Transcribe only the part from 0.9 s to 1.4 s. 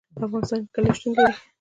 شتون لري.